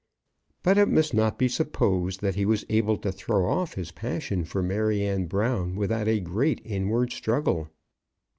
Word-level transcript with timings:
But 0.63 0.79
it 0.79 0.87
must 0.89 1.13
not 1.13 1.37
be 1.37 1.47
supposed 1.47 2.21
that 2.21 2.33
he 2.33 2.43
was 2.43 2.65
able 2.69 2.97
to 2.97 3.11
throw 3.11 3.45
off 3.45 3.75
his 3.75 3.91
passion 3.91 4.43
for 4.45 4.63
Maryanne 4.63 5.27
Brown 5.27 5.75
without 5.75 6.07
a 6.07 6.19
great 6.19 6.59
inward 6.65 7.11
struggle. 7.11 7.69